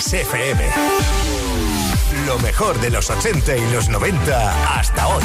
[0.00, 0.64] Kiss FM.
[2.26, 5.22] Lo mejor de los 80 y los 90 hasta hoy.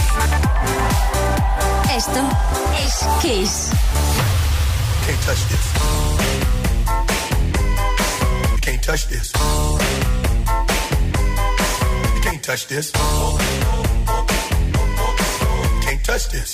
[1.95, 2.19] Esto
[2.85, 3.69] es Kiss.
[5.05, 5.65] Can't touch this.
[8.51, 9.31] You can't touch this.
[12.13, 12.91] You can't touch this.
[12.91, 13.39] You
[15.85, 16.53] can't touch this.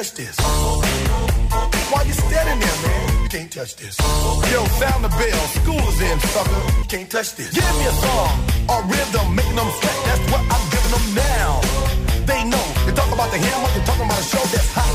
[0.00, 0.36] Touch this.
[1.92, 3.22] Why you standing there, man?
[3.22, 3.98] You can't touch this.
[4.48, 5.42] Yo, sound the bell.
[5.60, 6.62] School is in, sucker.
[6.80, 7.52] You can't touch this.
[7.52, 8.32] Give me a song
[8.72, 9.98] or rhythm, making them sweat.
[10.08, 11.60] That's what I'm giving them now.
[12.24, 12.64] They know.
[12.86, 14.94] You talk about the hammer, you're talking about a show that's hot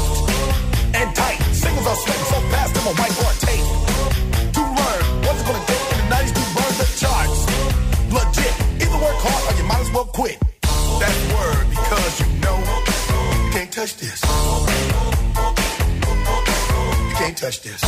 [0.97, 1.37] and tight.
[1.53, 3.67] Singles are sweating so fast, I'm a whiteboard tape.
[4.57, 7.39] To learn what's it gonna take in the 90s to burn the charts.
[8.09, 8.53] Legit.
[8.81, 10.41] Either work hard or you might as well quit.
[10.97, 14.24] That word because you know you can't touch this.
[17.45, 17.84] Touch this.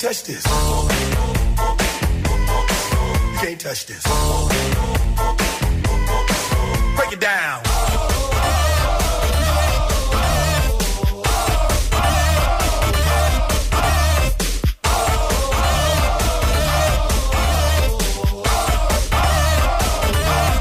[0.00, 0.46] Touch this.
[0.46, 0.52] You
[3.38, 4.02] can't touch this.
[6.96, 7.62] Break it down.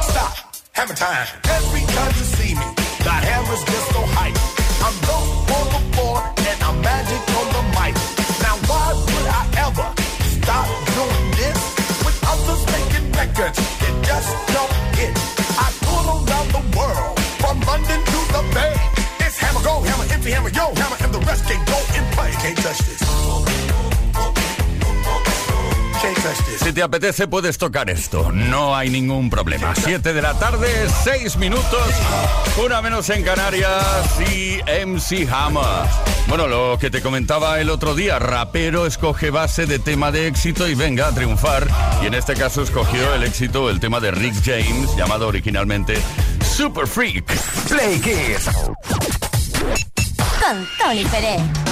[0.01, 0.33] Stop.
[0.73, 0.95] Hammer.
[0.95, 1.48] Time
[14.22, 15.16] just don't hit?
[15.66, 18.75] I tour around the world from London to the Bay.
[19.25, 22.31] It's hammer go, hammer empty, hammer yo, hammer and the rest can go and play.
[22.31, 23.69] Can't touch this.
[26.64, 29.74] Si te apetece puedes tocar esto, no hay ningún problema.
[29.75, 30.68] 7 de la tarde,
[31.03, 31.88] 6 minutos,
[32.64, 35.88] una menos en Canarias y MC Hammer.
[36.28, 40.68] Bueno, lo que te comentaba el otro día, rapero escoge base de tema de éxito
[40.68, 41.68] y venga a triunfar.
[42.02, 46.00] Y en este caso escogió el éxito, el tema de Rick James, llamado originalmente
[46.44, 47.26] Super Freak.
[47.67, 48.50] Play Kiss.
[50.40, 51.68] Con Tony Pérez.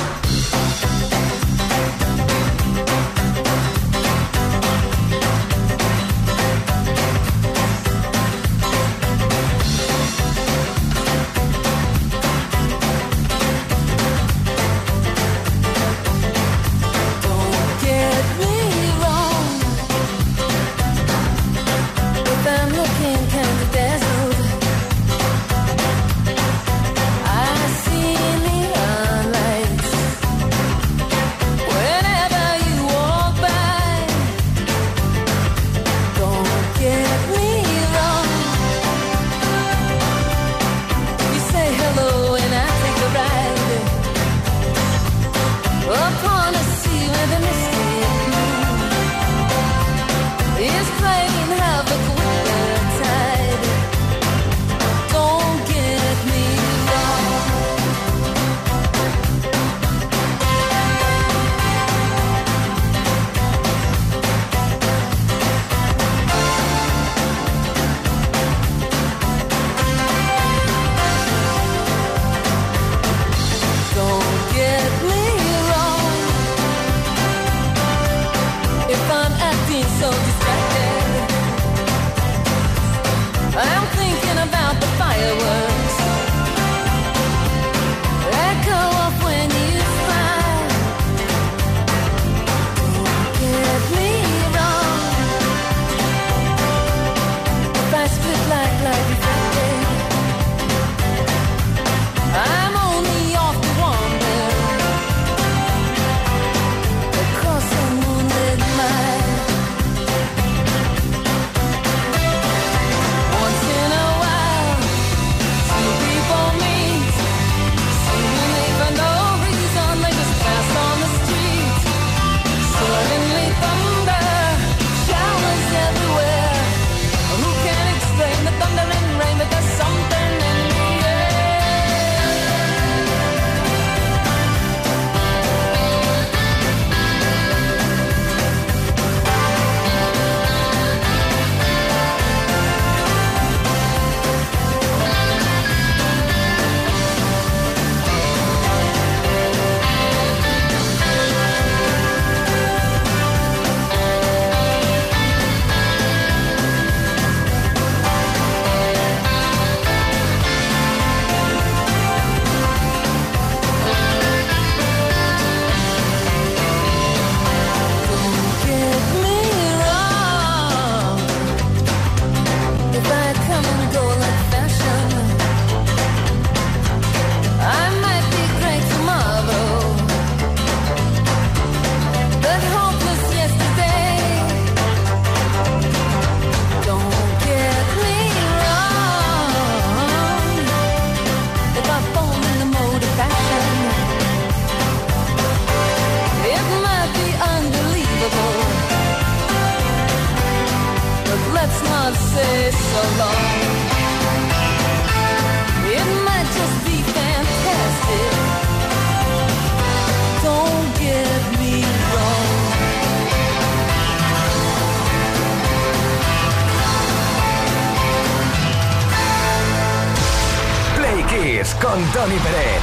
[221.75, 222.81] Con Tony Pérez.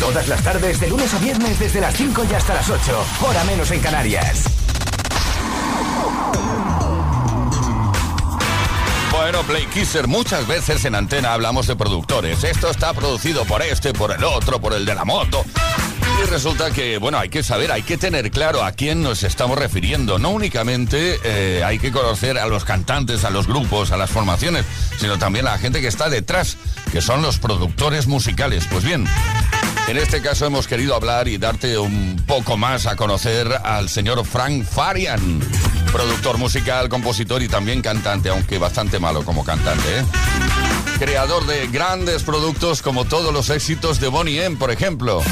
[0.00, 3.44] Todas las tardes, de lunes a viernes, desde las 5 y hasta las 8, hora
[3.44, 4.44] menos en Canarias.
[9.10, 12.44] Bueno, Play Kisser, muchas veces en antena hablamos de productores.
[12.44, 15.44] Esto está producido por este, por el otro, por el de la moto.
[16.18, 19.58] Y resulta que, bueno, hay que saber, hay que tener claro a quién nos estamos
[19.58, 20.18] refiriendo.
[20.18, 24.64] No únicamente eh, hay que conocer a los cantantes, a los grupos, a las formaciones,
[24.98, 26.56] sino también a la gente que está detrás,
[26.90, 28.66] que son los productores musicales.
[28.70, 29.04] Pues bien,
[29.88, 34.24] en este caso hemos querido hablar y darte un poco más a conocer al señor
[34.24, 35.40] Frank Farian,
[35.92, 40.00] productor musical, compositor y también cantante, aunque bastante malo como cantante.
[40.00, 40.04] ¿eh?
[40.98, 45.22] Creador de grandes productos como todos los éxitos de Bonnie M, por ejemplo.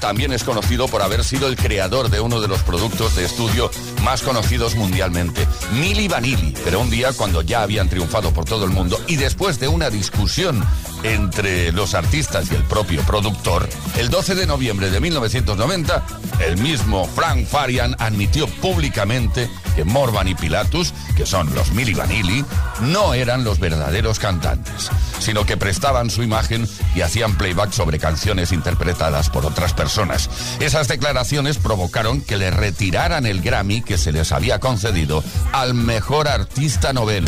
[0.00, 3.70] También es conocido por haber sido el creador de uno de los productos de estudio
[4.02, 6.54] más conocidos mundialmente, Milli Vanilli.
[6.64, 9.90] Pero un día, cuando ya habían triunfado por todo el mundo y después de una
[9.90, 10.64] discusión
[11.02, 16.04] entre los artistas y el propio productor, el 12 de noviembre de 1990,
[16.40, 22.44] el mismo Frank Farian admitió públicamente que Morvan y Pilatus, que son los Milli Vanilli,
[22.80, 28.52] no eran los verdaderos cantantes, sino que prestaban su imagen y hacían playback sobre canciones
[28.52, 30.30] interpretadas por otras personas.
[30.60, 35.22] Esas declaraciones provocaron que le retiraran el Grammy que se les había concedido
[35.52, 37.24] al mejor artista novel.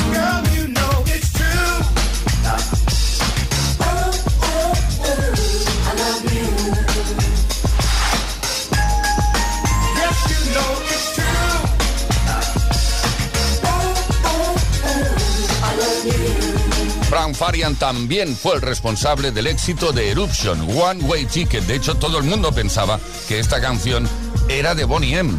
[17.38, 21.64] Farian también fue el responsable del éxito de Eruption, One Way Ticket.
[21.66, 24.09] De hecho, todo el mundo pensaba que esta canción
[24.49, 25.33] era de Bonnie M.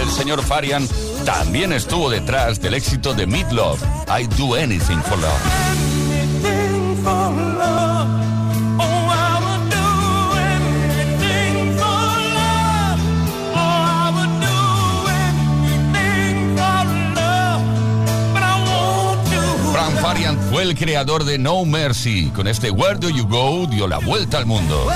[0.00, 0.88] El señor Farian
[1.24, 5.89] también estuvo detrás del éxito de Meatloaf, I Do Anything for Love.
[20.60, 22.30] Fue el creador de No Mercy.
[22.34, 24.86] Con este Where Do You Go dio la vuelta al mundo.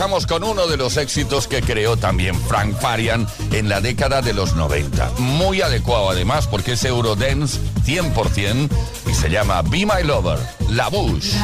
[0.00, 4.56] Con uno de los éxitos que creó también Frank Farian en la década de los
[4.56, 5.10] 90.
[5.18, 8.70] Muy adecuado además porque es Eurodance 100%
[9.10, 10.38] y se llama Be My Lover,
[10.70, 11.34] La Bush.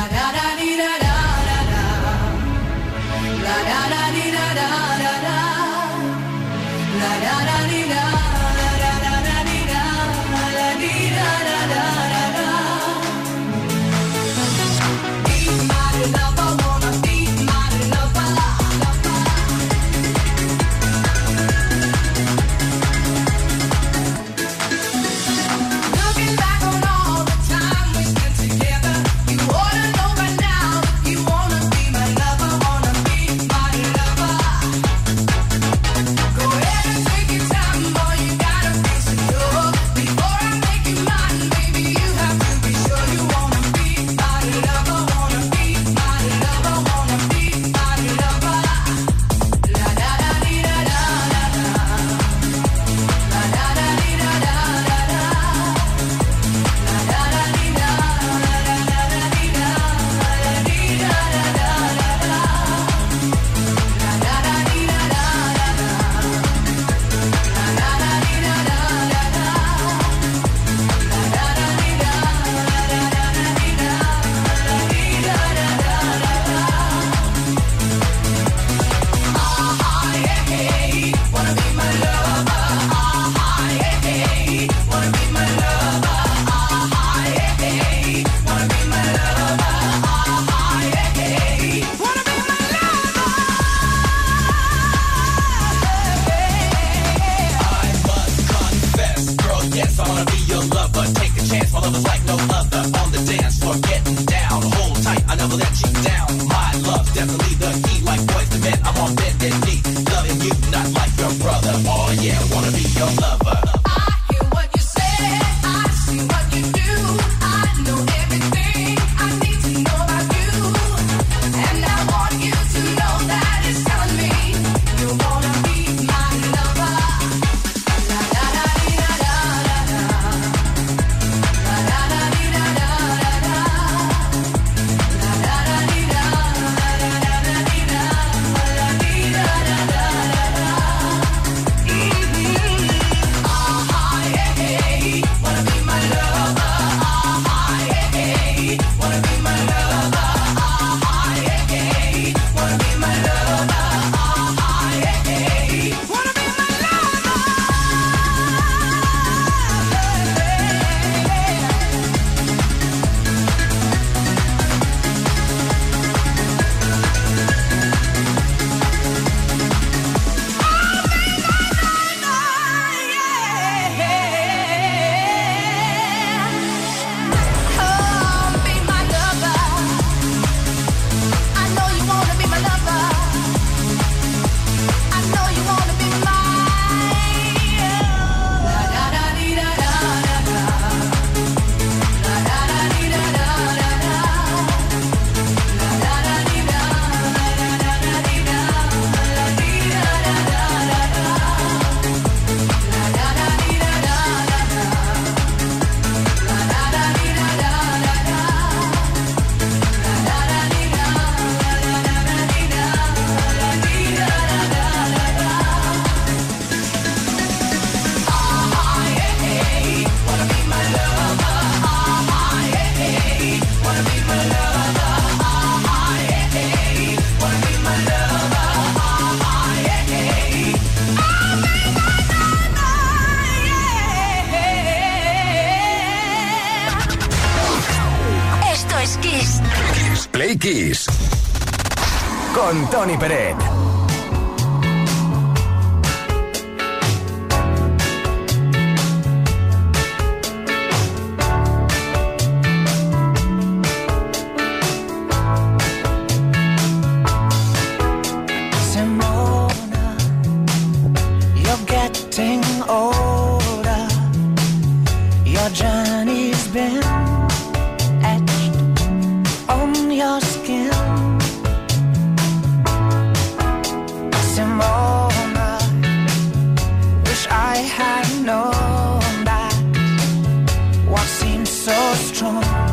[282.36, 282.85] 说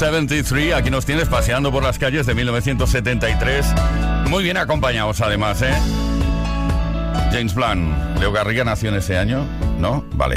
[0.00, 0.74] 1973.
[0.74, 3.66] Aquí nos tienes paseando por las calles de 1973.
[4.28, 5.74] Muy bien acompañados además, ¿eh?
[7.32, 8.18] James Blunt.
[8.18, 9.44] Leo Garriga nació en ese año,
[9.78, 10.04] ¿no?
[10.12, 10.36] Vale.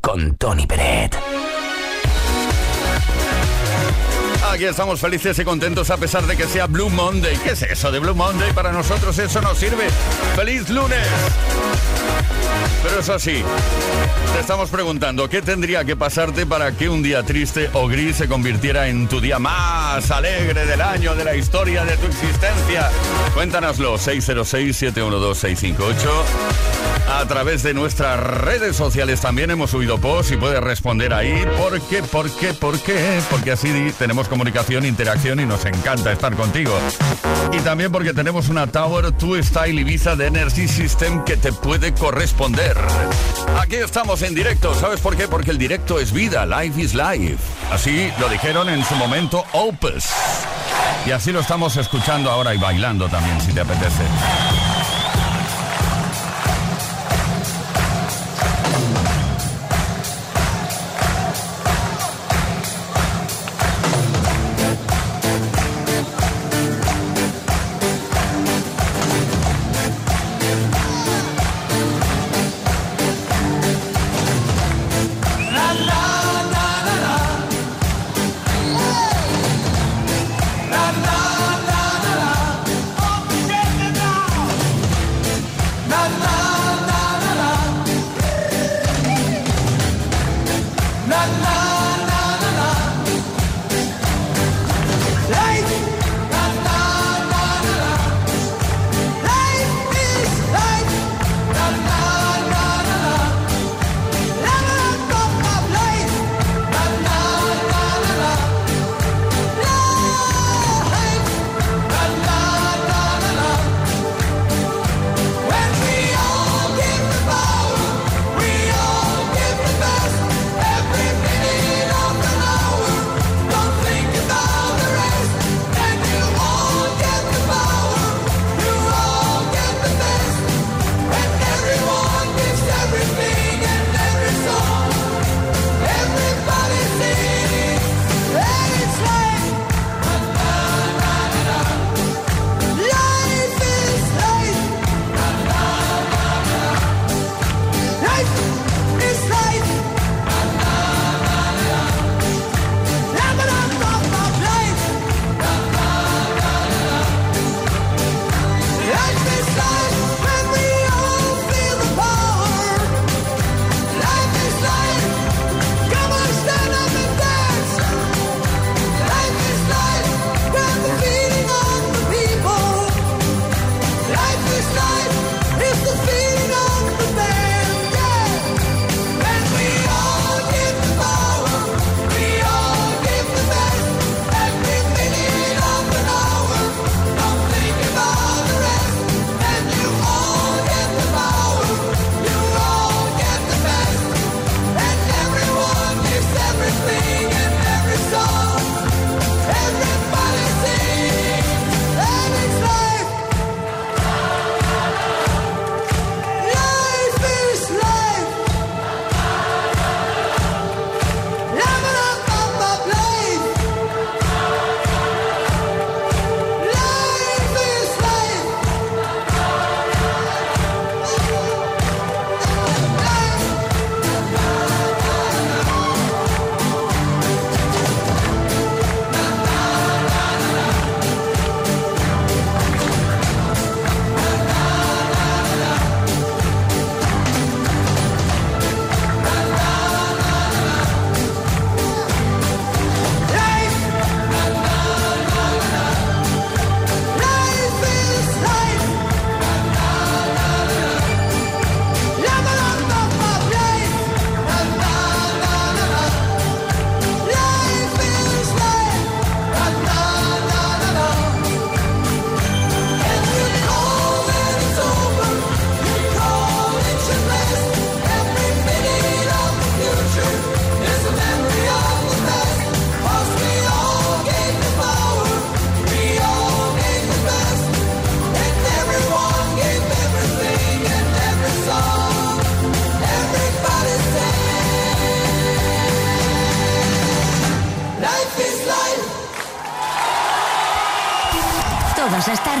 [0.00, 0.66] Con Tony.
[4.50, 7.36] Aquí estamos felices y contentos a pesar de que sea Blue Monday.
[7.36, 8.50] ¿Qué es eso de Blue Monday?
[8.52, 9.88] Para nosotros eso nos sirve.
[10.36, 11.06] ¡Feliz lunes!
[12.82, 13.42] Pero eso sí,
[14.34, 18.28] te estamos preguntando, ¿qué tendría que pasarte para que un día triste o gris se
[18.28, 22.88] convirtiera en tu día más alegre del año, de la historia de tu existencia?
[23.34, 25.94] Cuéntanoslo, 606-712-658.
[27.10, 31.42] A través de nuestras redes sociales también hemos subido post y puedes responder ahí.
[31.56, 32.02] ¿Por qué?
[32.02, 32.52] ¿Por qué?
[32.52, 33.20] ¿Por qué?
[33.30, 36.72] Porque así tenemos comunicación, interacción y nos encanta estar contigo.
[37.52, 41.92] Y también porque tenemos una Tower 2 Style Ibiza de Energy System que te puede
[41.92, 42.76] corresponder.
[43.58, 44.76] Aquí estamos en directo.
[44.76, 45.26] ¿Sabes por qué?
[45.26, 46.46] Porque el directo es vida.
[46.46, 47.38] Life is life.
[47.72, 50.04] Así lo dijeron en su momento Opus.
[51.04, 54.04] Y así lo estamos escuchando ahora y bailando también, si te apetece.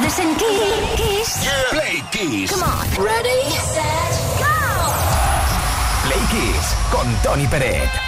[0.08, 0.34] Las tardes en
[0.96, 1.48] Kiss.
[1.70, 2.50] Play Kiss.
[2.50, 3.04] Come on.
[3.04, 4.88] Ready, set, go.
[6.04, 8.07] Play Kiss con Tony Peret.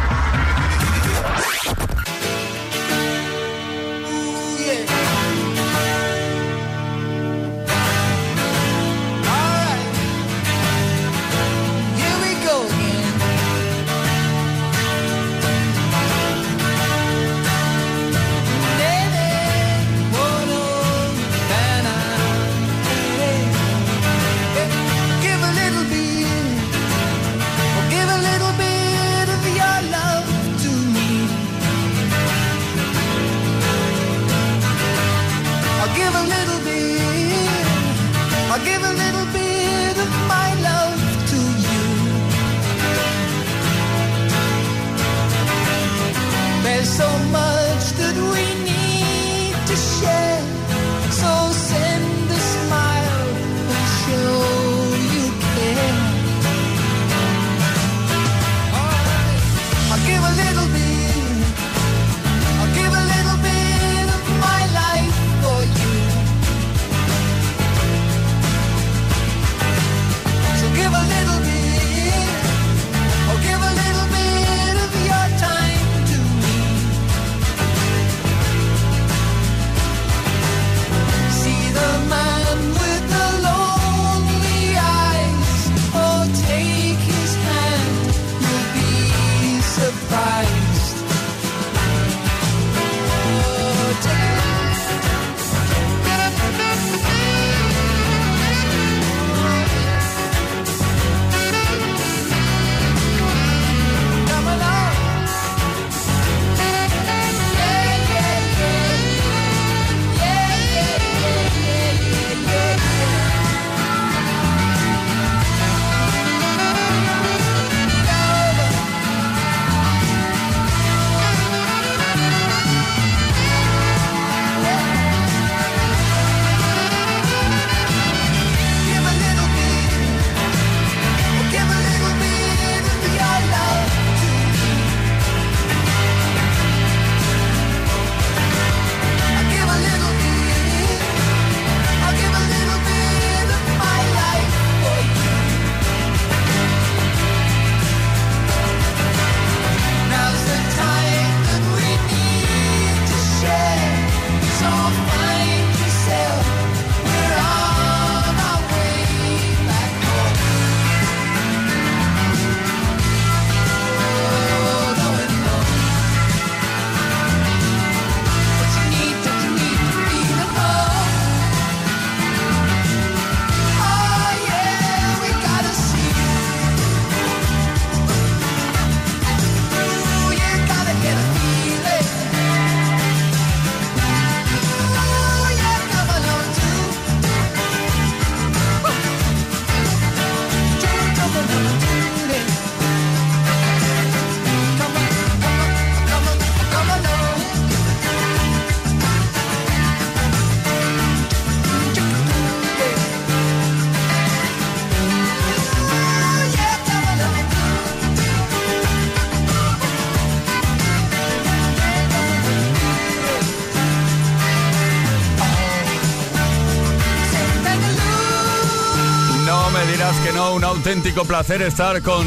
[220.53, 222.25] un auténtico placer estar con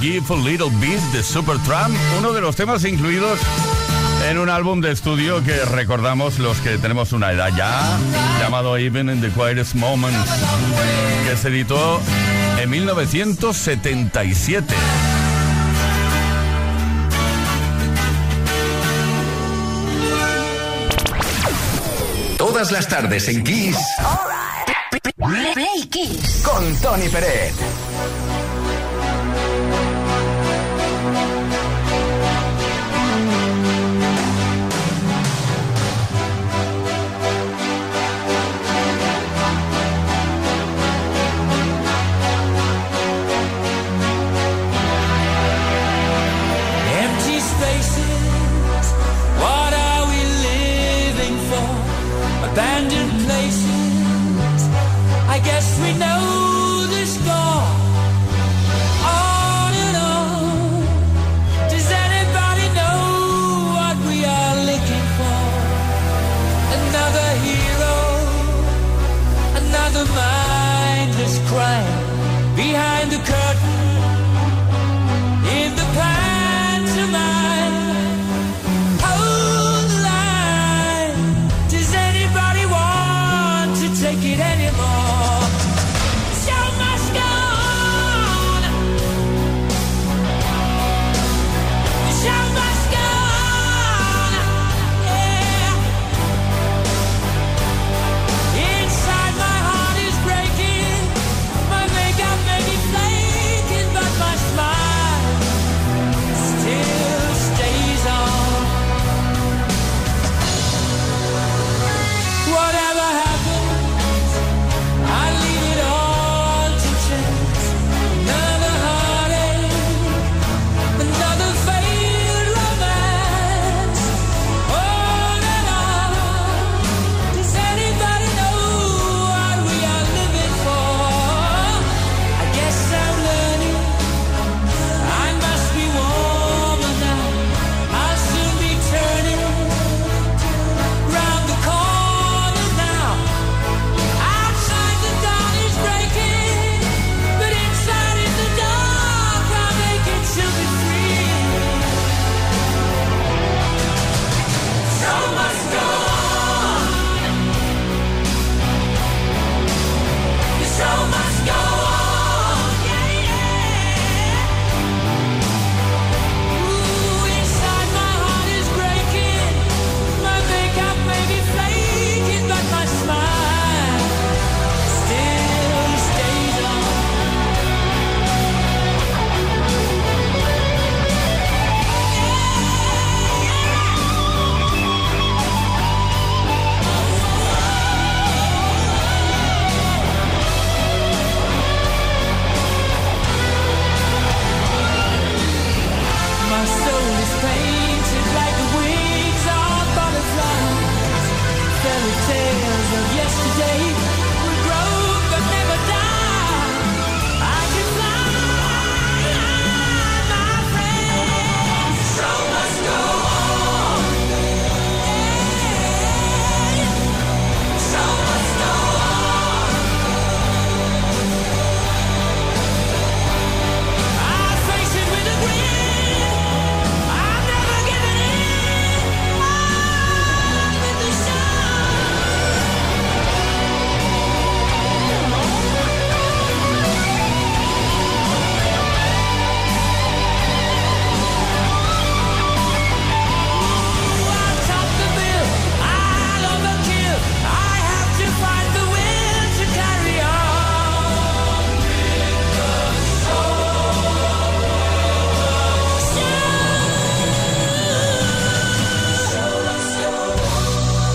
[0.00, 3.38] Give a Little Bit de Supertramp, uno de los temas incluidos
[4.28, 7.98] en un álbum de estudio que recordamos los que tenemos una edad ya,
[8.40, 10.30] llamado Even in the Quietest Moments,
[11.28, 12.00] que se editó
[12.60, 14.74] en 1977.
[22.38, 23.76] Todas las tardes en Kiss.
[26.42, 28.35] Con Tony Pérez.
[72.56, 73.45] behind the curtain.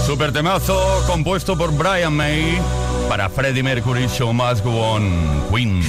[0.06, 2.60] Super temazo compuesto por Brian May
[3.08, 5.00] para Freddie Mercury Show Must Go
[5.52, 5.82] Queen.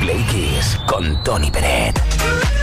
[0.00, 2.57] Play Kiss con Tony Peret.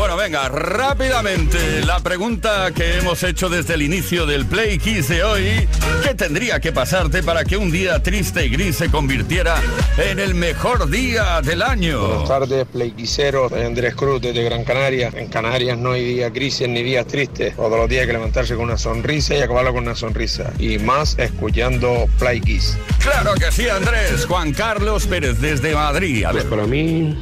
[0.00, 5.22] Bueno, venga, rápidamente la pregunta que hemos hecho desde el inicio del Play Kiss de
[5.22, 5.68] hoy.
[6.02, 9.56] ¿Qué tendría que pasarte para que un día triste y gris se convirtiera
[9.98, 12.00] en el mejor día del año?
[12.00, 13.50] Buenas tardes, playquiseros.
[13.50, 15.12] Soy Andrés Cruz desde Gran Canaria.
[15.14, 17.54] En Canarias no hay días grises ni días tristes.
[17.54, 20.50] Todos los días hay que levantarse con una sonrisa y acabarlo con una sonrisa.
[20.58, 22.78] Y más escuchando Play Kiss.
[23.00, 24.24] Claro que sí, Andrés.
[24.24, 26.24] Juan Carlos Pérez desde Madrid.
[26.24, 27.16] A Pues para mí,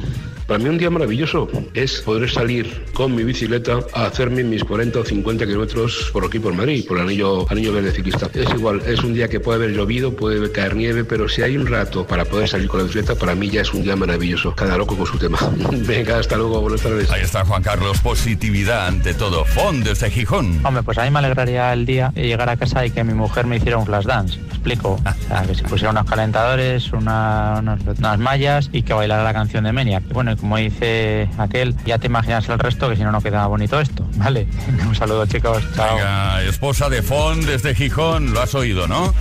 [0.49, 4.99] para mí un día maravilloso es poder salir con mi bicicleta a hacerme mis 40
[4.99, 8.27] o 50 kilómetros por aquí por Madrid, por el anillo, anillo verde ciclista.
[8.33, 11.55] Es igual, es un día que puede haber llovido, puede caer nieve, pero si hay
[11.55, 14.53] un rato para poder salir con la bicicleta, para mí ya es un día maravilloso.
[14.55, 15.37] Cada loco con su tema.
[15.71, 17.09] Venga, hasta luego, buenas tardes.
[17.11, 17.99] ahí está Juan Carlos.
[18.01, 19.45] Positividad ante todo.
[19.45, 20.59] Fon desde Gijón.
[20.65, 23.13] Hombre, pues a mí me alegraría el día de llegar a casa y que mi
[23.13, 24.39] mujer me hiciera un flash dance.
[24.39, 24.93] ¿Me explico?
[24.93, 29.33] O sea, que se pusiera unos calentadores, una- unos- unas mallas y que bailara la
[29.33, 30.01] canción de Menia.
[30.09, 33.45] Y bueno, como dice aquel, ya te imaginas el resto, que si no, no queda
[33.47, 34.07] bonito esto.
[34.15, 34.47] Vale.
[34.87, 35.63] Un saludo, chicos.
[35.75, 35.95] Chao.
[35.95, 39.13] Venga, esposa de Fon desde Gijón, lo has oído, ¿no?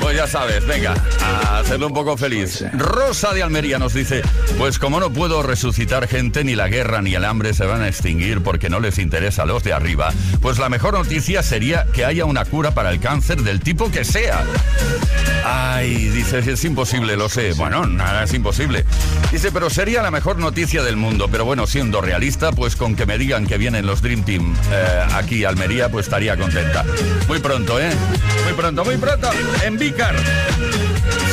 [0.00, 2.64] Pues ya sabes, venga, a hacerlo un poco feliz.
[2.72, 4.22] Rosa de Almería nos dice,
[4.58, 7.88] pues como no puedo resucitar gente, ni la guerra ni el hambre se van a
[7.88, 12.04] extinguir porque no les interesa a los de arriba, pues la mejor noticia sería que
[12.04, 14.44] haya una cura para el cáncer del tipo que sea.
[15.44, 17.52] Ay, dice, es imposible, lo sé.
[17.54, 18.84] Bueno, nada es imposible.
[19.30, 21.28] Dice, pero sería la mejor noticia del mundo.
[21.30, 25.06] Pero bueno, siendo realista, pues con que me digan que vienen los Dream Team eh,
[25.12, 26.84] aquí Almería, pues estaría contenta.
[27.28, 27.90] Muy pronto, ¿eh?
[28.44, 29.30] Muy pronto, muy pronto.
[29.64, 30.16] En Vícar.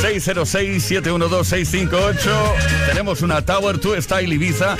[0.02, 2.16] 606-712-658.
[2.86, 4.76] Tenemos una Tower 2 Style Ibiza.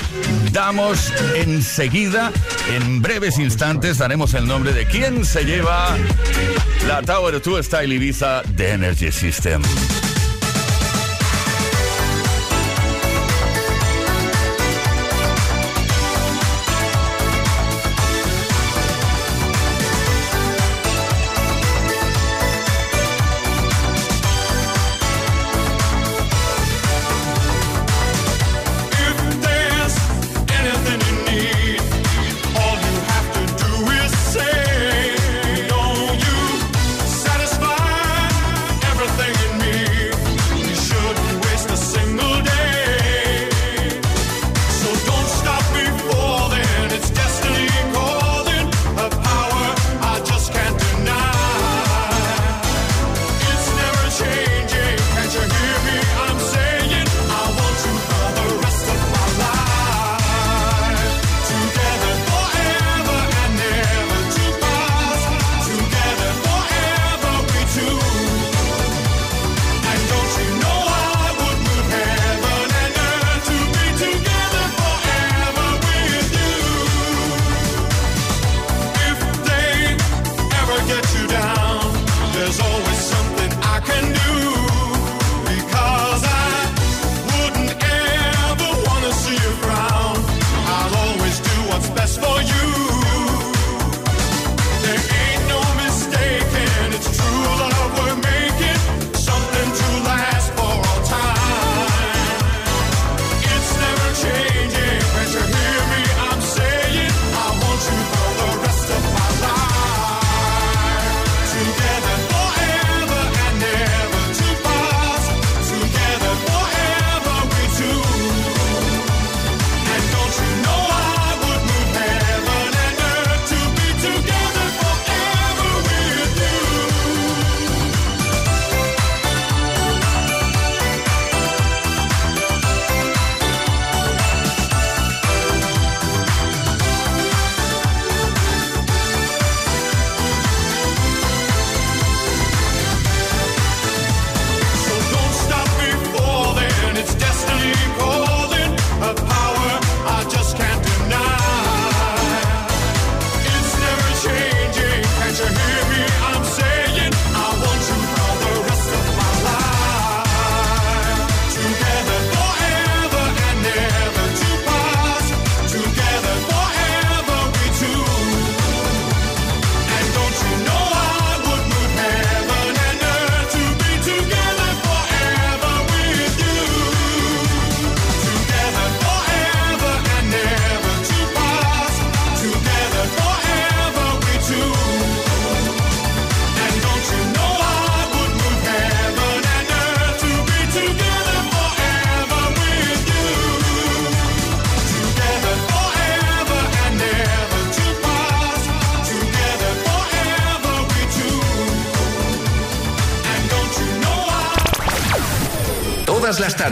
[0.51, 2.31] Damos enseguida,
[2.73, 5.95] en breves instantes, daremos el nombre de quién se lleva
[6.87, 9.61] la Tower 2 Style Ibiza de Energy System.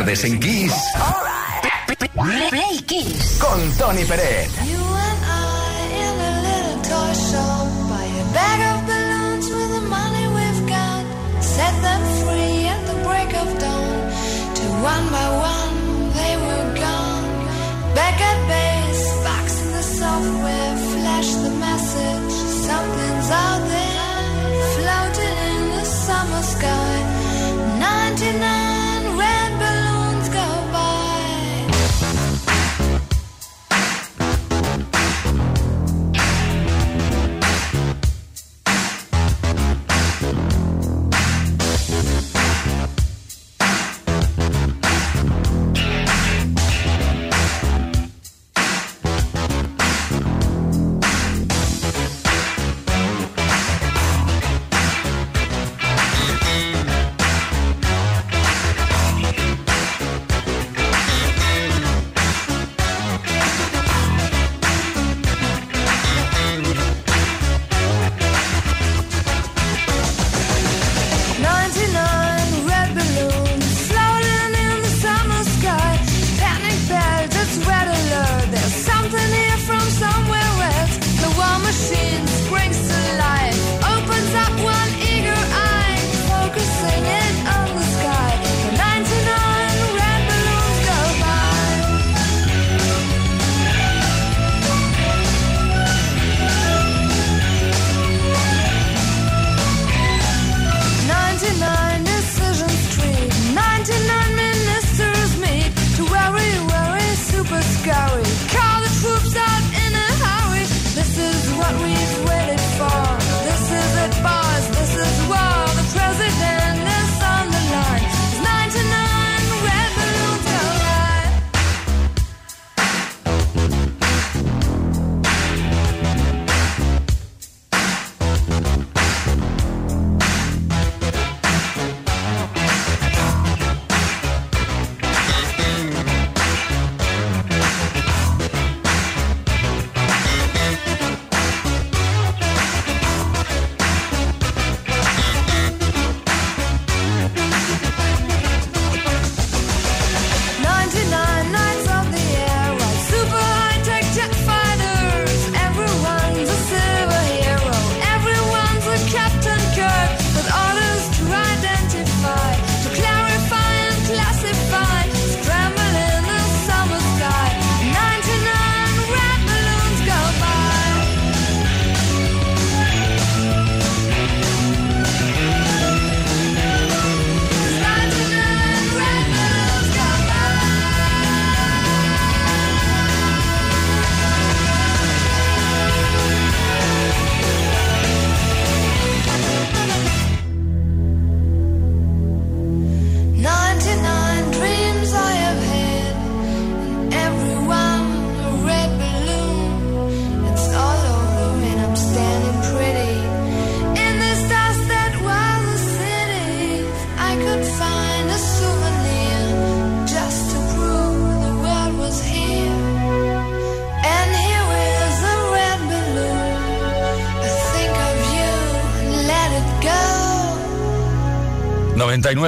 [0.10, 0.74] Tardes en Kiss.
[2.50, 3.38] Play Kiss.
[3.40, 4.69] Con Tony Peret.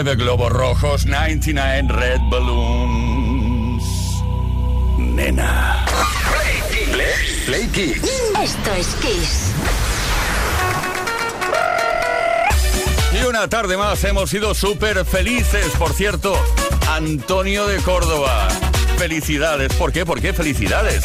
[0.04, 3.84] 99 globos rojos, 99 red balloons.
[4.98, 5.86] Nena.
[6.32, 8.02] Play, Play- Play Kiss.
[8.42, 9.52] Esto es Kiss.
[13.14, 15.68] Y una tarde más hemos sido súper felices.
[15.78, 16.34] Por cierto,
[16.90, 18.48] Antonio de Córdoba.
[18.98, 19.72] Felicidades.
[19.74, 20.04] ¿Por qué?
[20.06, 21.04] ¿Por qué felicidades?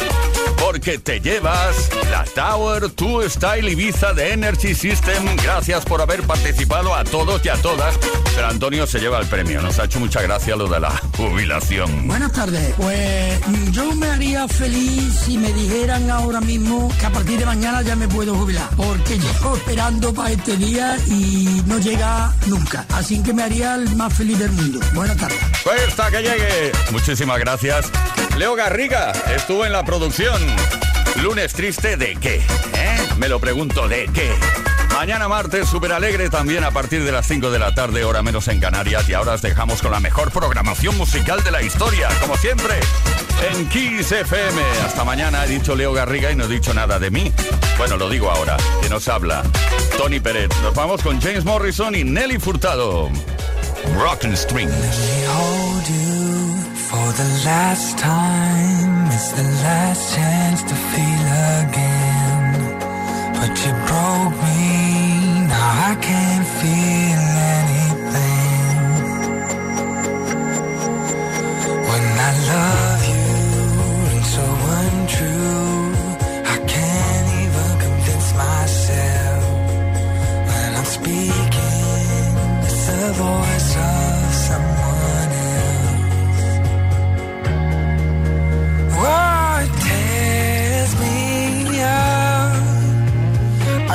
[0.67, 5.37] Porque te llevas la Tower 2 Style Ibiza de Energy System.
[5.41, 7.97] Gracias por haber participado a todos y a todas.
[8.35, 9.61] Pero Antonio se lleva el premio.
[9.61, 12.05] Nos ha hecho mucha gracia lo de la jubilación.
[12.09, 12.73] Buenas tardes.
[12.75, 13.39] Pues
[13.71, 17.95] yo me haría feliz si me dijeran ahora mismo que a partir de mañana ya
[17.95, 18.67] me puedo jubilar.
[18.75, 22.85] Porque llevo esperando para este día y no llega nunca.
[22.89, 24.81] Así que me haría el más feliz del mundo.
[24.93, 25.39] Buenas tardes.
[25.63, 26.71] Pues hasta que llegue.
[26.91, 27.89] Muchísimas gracias.
[28.37, 30.39] Leo Garriga estuvo en la producción.
[31.23, 32.35] Lunes triste de qué?
[32.35, 32.97] ¿Eh?
[33.17, 34.31] Me lo pregunto de qué.
[34.93, 38.47] Mañana martes, súper alegre también a partir de las 5 de la tarde, hora menos
[38.47, 39.09] en Canarias.
[39.09, 42.75] Y ahora os dejamos con la mejor programación musical de la historia, como siempre,
[43.51, 44.61] en Kiss FM.
[44.85, 47.31] Hasta mañana, he dicho Leo Garriga y no he dicho nada de mí.
[47.79, 49.41] Bueno, lo digo ahora, que nos habla
[49.97, 50.49] Tony Pérez.
[50.61, 53.09] Nos vamos con James Morrison y Nelly Furtado.
[53.95, 54.73] Rock and Strings.
[56.89, 61.25] For the last time, it's the last chance to feel
[61.59, 62.53] again.
[63.35, 67.23] But you broke me, now I can't feel
[67.59, 68.77] anything.
[71.89, 72.96] When I love.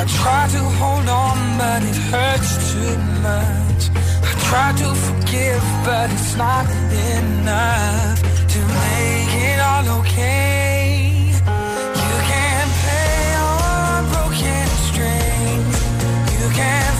[0.03, 3.81] I try to hold on, but it hurts too much.
[4.21, 6.65] I try to forgive, but it's not
[7.15, 8.19] enough
[8.53, 11.31] to make it all okay.
[11.31, 15.75] You can't pay on broken strings.
[16.41, 16.92] You can't.